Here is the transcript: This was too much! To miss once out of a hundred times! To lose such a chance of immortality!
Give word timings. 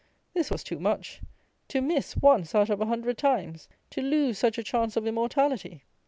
This 0.33 0.49
was 0.49 0.63
too 0.63 0.79
much! 0.79 1.21
To 1.67 1.79
miss 1.79 2.17
once 2.17 2.55
out 2.55 2.71
of 2.71 2.81
a 2.81 2.87
hundred 2.87 3.19
times! 3.19 3.69
To 3.91 4.01
lose 4.01 4.39
such 4.39 4.57
a 4.57 4.63
chance 4.63 4.97
of 4.97 5.05
immortality! 5.05 5.83